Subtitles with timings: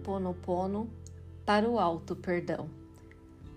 [0.00, 0.88] Ho'oponopono
[1.44, 2.68] para o alto perdão.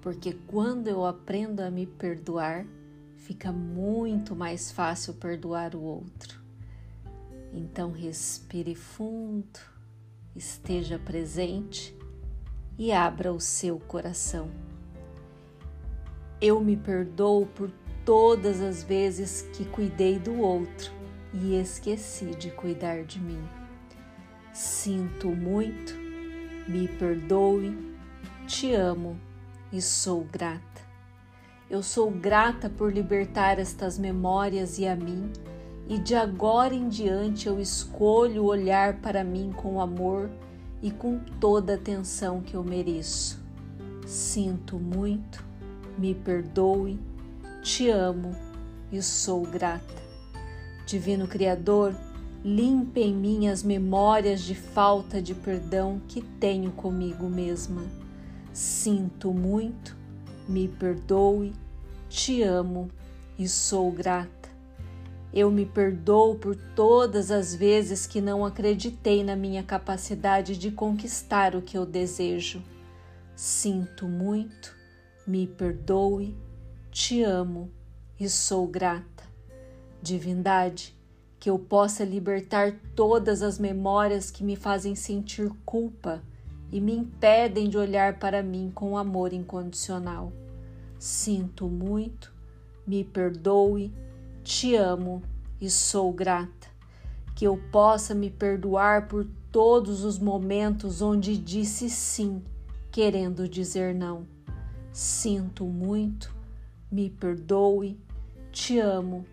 [0.00, 2.66] Porque quando eu aprendo a me perdoar,
[3.16, 6.40] fica muito mais fácil perdoar o outro.
[7.52, 9.60] Então respire fundo,
[10.34, 11.94] esteja presente
[12.78, 14.50] e abra o seu coração.
[16.40, 17.70] Eu me perdoo por
[18.04, 20.90] todas as vezes que cuidei do outro
[21.34, 23.42] e esqueci de cuidar de mim.
[24.54, 25.99] Sinto muito,
[26.70, 27.76] me perdoe,
[28.46, 29.18] te amo
[29.72, 30.60] e sou grata.
[31.68, 35.32] Eu sou grata por libertar estas memórias e a mim,
[35.88, 40.30] e de agora em diante eu escolho olhar para mim com amor
[40.80, 43.42] e com toda a atenção que eu mereço.
[44.06, 45.44] Sinto muito,
[45.98, 47.00] me perdoe,
[47.62, 48.30] te amo
[48.92, 50.00] e sou grata.
[50.86, 51.96] Divino Criador,
[52.44, 57.82] limpe em mim as memórias de falta de perdão que tenho comigo mesma.
[58.52, 59.96] Sinto muito,
[60.48, 61.52] me perdoe,
[62.08, 62.90] te amo
[63.38, 64.48] e sou grata.
[65.32, 71.54] Eu me perdoo por todas as vezes que não acreditei na minha capacidade de conquistar
[71.54, 72.60] o que eu desejo.
[73.36, 74.74] Sinto muito,
[75.24, 76.36] me perdoe,
[76.90, 77.70] te amo
[78.18, 79.22] e sou grata.
[80.02, 80.98] Divindade,
[81.40, 86.22] que eu possa libertar todas as memórias que me fazem sentir culpa
[86.70, 90.30] e me impedem de olhar para mim com amor incondicional.
[90.98, 92.30] Sinto muito,
[92.86, 93.90] me perdoe,
[94.44, 95.22] te amo
[95.58, 96.68] e sou grata.
[97.34, 102.42] Que eu possa me perdoar por todos os momentos onde disse sim,
[102.92, 104.26] querendo dizer não.
[104.92, 106.34] Sinto muito,
[106.92, 107.98] me perdoe,
[108.52, 109.24] te amo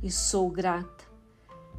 [0.00, 0.95] e sou grata.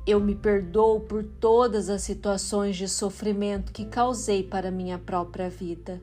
[0.07, 6.01] Eu me perdoo por todas as situações de sofrimento que causei para minha própria vida.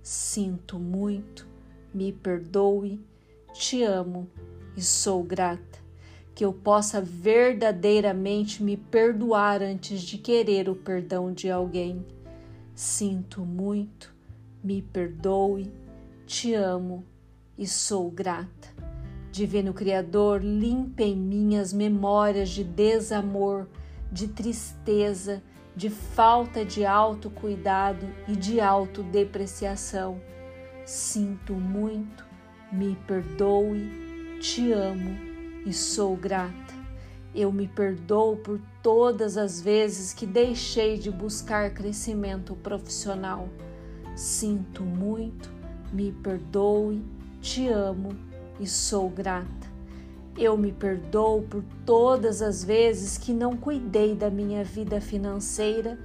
[0.00, 1.44] Sinto muito,
[1.92, 3.04] me perdoe,
[3.52, 4.30] te amo
[4.76, 5.80] e sou grata.
[6.36, 12.06] Que eu possa verdadeiramente me perdoar antes de querer o perdão de alguém.
[12.76, 14.14] Sinto muito,
[14.62, 15.68] me perdoe,
[16.26, 17.04] te amo
[17.58, 18.91] e sou grata.
[19.32, 23.66] Divino Criador, limpe em mim as memórias de desamor,
[24.12, 25.42] de tristeza,
[25.74, 30.20] de falta de autocuidado e de autodepreciação.
[30.84, 32.26] Sinto muito,
[32.70, 35.18] me perdoe, te amo
[35.64, 36.74] e sou grata.
[37.34, 43.48] Eu me perdoo por todas as vezes que deixei de buscar crescimento profissional.
[44.14, 45.50] Sinto muito,
[45.90, 47.02] me perdoe,
[47.40, 49.72] te amo e sou grata.
[50.36, 55.98] Eu me perdoo por todas as vezes que não cuidei da minha vida financeira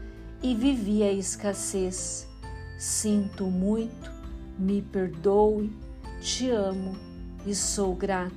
[0.44, 2.28] e vivi a escassez.
[2.78, 4.12] Sinto muito,
[4.60, 5.72] me perdoe,
[6.20, 6.96] te amo
[7.46, 8.36] e sou grata.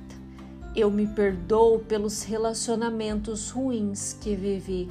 [0.73, 4.89] Eu me perdoo pelos relacionamentos ruins que vivi.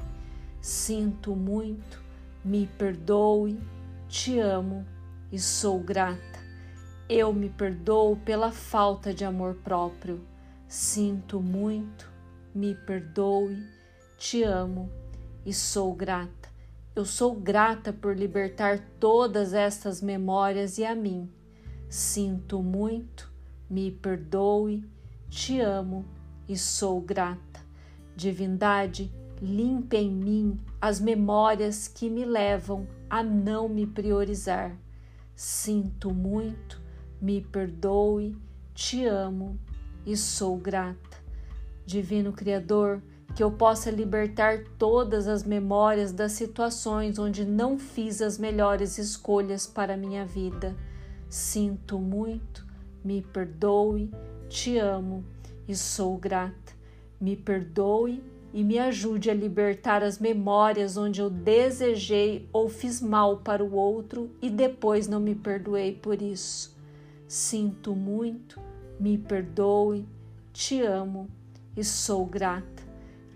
[0.61, 2.03] Sinto muito,
[2.45, 3.59] me perdoe,
[4.07, 4.85] te amo
[5.33, 6.30] e sou grata.
[7.13, 10.25] Eu me perdoo pela falta de amor próprio.
[10.69, 12.09] Sinto muito,
[12.55, 13.67] me perdoe,
[14.17, 14.89] te amo
[15.45, 16.49] e sou grata.
[16.95, 21.29] Eu sou grata por libertar todas estas memórias e a mim.
[21.89, 23.29] Sinto muito,
[23.69, 24.89] me perdoe,
[25.29, 26.05] te amo
[26.49, 27.59] e sou grata.
[28.15, 29.13] Divindade,
[29.43, 34.79] limpe em mim as memórias que me levam a não me priorizar.
[35.35, 36.81] Sinto muito,
[37.21, 38.35] me perdoe,
[38.75, 39.59] te amo
[40.07, 41.19] e sou grata.
[41.85, 43.03] Divino Criador,
[43.35, 49.67] que eu possa libertar todas as memórias das situações onde não fiz as melhores escolhas
[49.67, 50.75] para minha vida.
[51.29, 52.67] Sinto muito,
[53.05, 54.11] me perdoe,
[54.49, 55.25] te amo
[55.69, 56.73] e sou grata.
[57.21, 63.39] Me perdoe e me ajude a libertar as memórias onde eu desejei ou fiz mal
[63.39, 66.80] para o outro e depois não me perdoei por isso.
[67.31, 68.61] Sinto muito,
[68.99, 70.05] me perdoe,
[70.53, 71.29] te amo
[71.77, 72.83] e sou grata.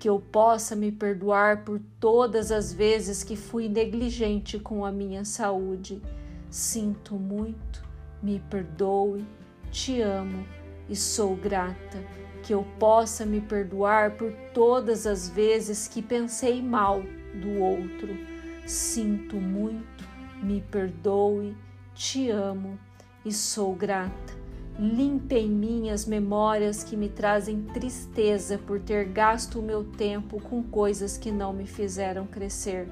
[0.01, 5.25] Que eu possa me perdoar por todas as vezes que fui negligente com a minha
[5.25, 6.03] saúde.
[6.51, 7.85] Sinto muito,
[8.21, 9.25] me perdoe,
[9.71, 10.45] te amo
[10.89, 12.03] e sou grata.
[12.43, 17.01] Que eu possa me perdoar por todas as vezes que pensei mal
[17.33, 18.09] do outro.
[18.67, 20.05] Sinto muito,
[20.43, 21.57] me perdoe,
[21.95, 22.77] te amo
[23.25, 24.35] e sou grata.
[24.79, 30.41] Limpe em mim as memórias que me trazem tristeza por ter gasto o meu tempo
[30.41, 32.89] com coisas que não me fizeram crescer.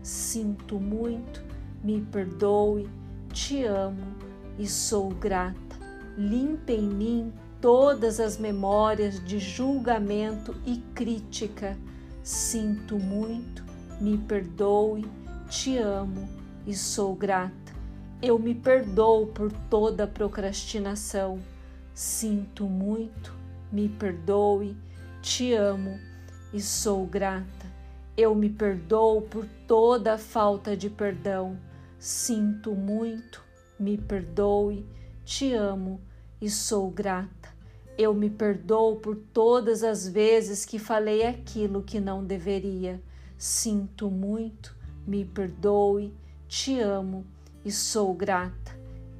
[0.00, 1.42] Sinto muito,
[1.82, 2.88] me perdoe,
[3.32, 4.14] te amo
[4.58, 5.76] e sou grata.
[6.16, 11.76] Limpe em mim todas as memórias de julgamento e crítica.
[12.22, 13.64] Sinto muito,
[14.00, 15.04] me perdoe,
[15.48, 16.28] te amo
[16.64, 17.63] e sou grata.
[18.26, 21.42] Eu me perdoo por toda procrastinação.
[21.92, 23.34] Sinto muito,
[23.70, 24.74] me perdoe,
[25.20, 26.00] te amo
[26.50, 27.66] e sou grata.
[28.16, 31.58] Eu me perdoo por toda falta de perdão.
[31.98, 33.44] Sinto muito,
[33.78, 34.88] me perdoe,
[35.22, 36.00] te amo
[36.40, 37.50] e sou grata.
[37.98, 43.02] Eu me perdoo por todas as vezes que falei aquilo que não deveria.
[43.36, 44.74] Sinto muito,
[45.06, 46.10] me perdoe,
[46.48, 47.33] te amo
[47.64, 48.78] e sou grata.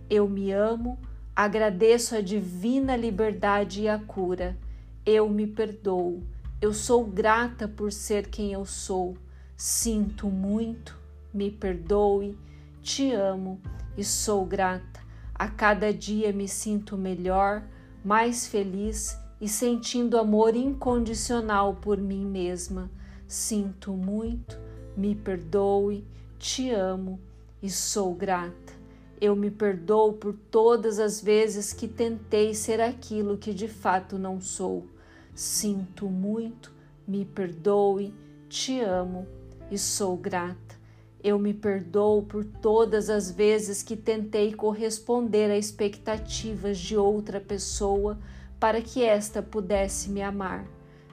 [0.09, 0.99] Eu me amo,
[1.35, 4.57] agradeço a divina liberdade e a cura.
[5.05, 6.23] Eu me perdoo.
[6.61, 9.17] Eu sou grata por ser quem eu sou.
[9.57, 10.99] Sinto muito,
[11.33, 12.39] me perdoe,
[12.83, 13.61] te amo
[13.97, 15.01] e sou grata.
[15.35, 17.63] A cada dia me sinto melhor,
[18.05, 22.91] mais feliz e sentindo amor incondicional por mim mesma.
[23.27, 24.59] Sinto muito,
[24.97, 26.07] me perdoe,
[26.39, 27.19] te amo
[27.65, 28.75] e sou grata.
[29.19, 34.39] Eu me perdoo por todas as vezes que tentei ser aquilo que de fato não
[34.39, 34.87] sou.
[35.35, 36.71] Sinto muito,
[37.09, 38.13] me perdoe,
[38.51, 39.27] te amo
[39.71, 40.79] e sou grata.
[41.23, 48.19] Eu me perdoo por todas as vezes que tentei corresponder a expectativas de outra pessoa
[48.61, 50.67] para que esta pudesse me amar.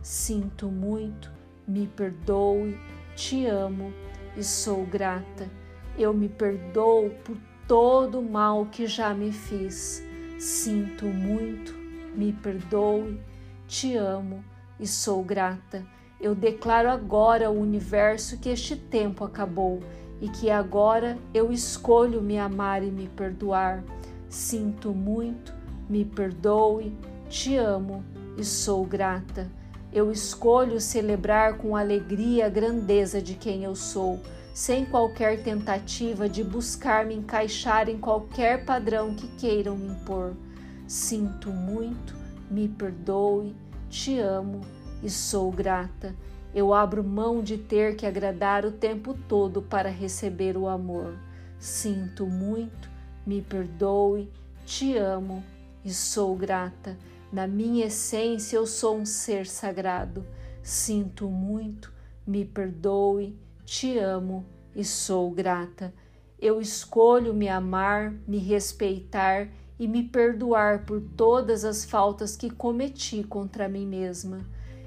[0.04, 1.32] Sinto muito,
[1.66, 2.78] me perdoe,
[3.16, 3.94] te amo
[4.36, 5.61] e sou grata.
[5.98, 10.04] Eu me perdoo por todo o mal que já me fiz.
[10.40, 11.74] Sinto muito,
[12.16, 13.20] me perdoe,
[13.68, 14.44] te amo
[14.80, 15.86] e sou grata.
[16.20, 19.80] Eu declaro agora ao universo que este tempo acabou
[20.20, 23.84] e que agora eu escolho me amar e me perdoar.
[24.30, 25.54] Sinto muito,
[25.90, 26.96] me perdoe,
[27.28, 28.04] te amo
[28.38, 29.50] e sou grata.
[29.92, 34.20] Eu escolho celebrar com alegria a grandeza de quem eu sou
[34.54, 40.36] sem qualquer tentativa de buscar me encaixar em qualquer padrão que queiram me impor.
[40.88, 42.16] Sinto muito,
[42.50, 43.56] me perdoe,
[43.90, 44.62] te amo
[45.02, 46.16] e sou grata.
[46.54, 51.18] Eu abro mão de ter que agradar o tempo todo para receber o amor.
[51.58, 52.90] Sinto muito,
[53.26, 54.30] me perdoe,
[54.66, 55.42] te amo
[55.86, 56.98] e sou grata.
[57.32, 60.26] Na minha essência eu sou um ser sagrado.
[60.62, 61.94] Sinto muito,
[62.28, 65.94] me perdoe, te amo e sou grata.
[66.40, 69.48] Eu escolho me amar, me respeitar
[69.80, 74.40] e me perdoar por todas as faltas que cometi contra mim mesma.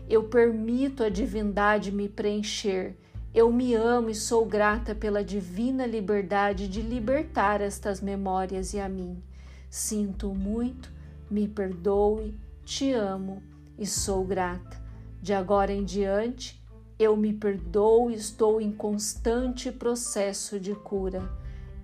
[0.09, 2.97] Eu permito a divindade me preencher.
[3.35, 8.88] Eu me amo e sou grata pela divina liberdade de libertar estas memórias e a
[8.88, 9.23] mim.
[9.69, 10.93] Sinto muito,
[11.29, 13.43] me perdoe, te amo
[13.77, 14.81] e sou grata.
[15.20, 16.62] De agora em diante,
[16.99, 21.29] eu me perdoo e estou em constante processo de cura.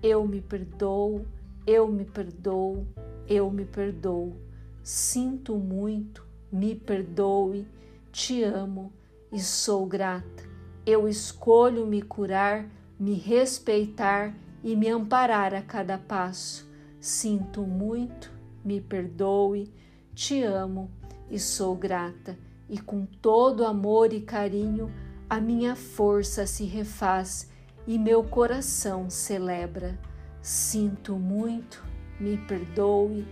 [0.01, 1.25] Eu me perdoo,
[1.67, 2.87] eu me perdoo,
[3.27, 4.35] eu me perdoo.
[4.81, 7.67] Sinto muito, me perdoe,
[8.11, 8.91] te amo
[9.31, 10.49] e sou grata.
[10.85, 12.67] Eu escolho me curar,
[12.99, 16.69] me respeitar e me amparar a cada passo.
[16.99, 18.31] Sinto muito,
[18.63, 19.71] me perdoe,
[20.15, 20.89] te amo
[21.29, 22.37] e sou grata
[22.71, 24.89] e com todo amor e carinho
[25.29, 27.51] a minha força se refaz
[27.85, 29.99] e meu coração celebra.
[30.41, 31.83] Sinto muito,
[32.17, 33.27] me perdoe,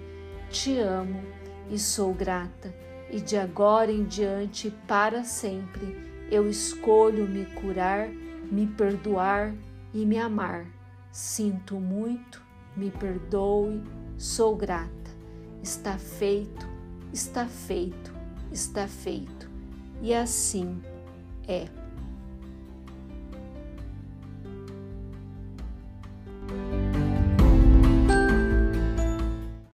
[0.50, 1.22] te amo
[1.70, 2.76] e sou grata,
[3.10, 5.98] e de agora em diante para sempre
[6.30, 8.10] eu escolho me curar,
[8.52, 9.56] me perdoar
[9.94, 10.66] e me amar.
[11.12, 12.44] Sinto muito,
[12.76, 13.82] me perdoe,
[14.18, 14.90] sou grata.
[15.64, 16.68] Está feito,
[17.12, 18.19] está feito
[18.52, 19.50] está feito.
[20.02, 20.82] E assim
[21.48, 21.68] é.